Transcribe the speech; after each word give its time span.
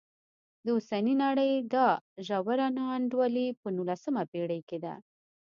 د 0.63 0.65
اوسنۍ 0.75 1.13
نړۍ 1.23 1.51
دا 1.73 1.87
ژوره 2.27 2.67
نا 2.77 2.85
انډولي 2.97 3.47
په 3.61 3.67
نولسمه 3.75 4.23
پېړۍ 4.31 4.61
کې 4.69 4.77
ده. 4.83 4.93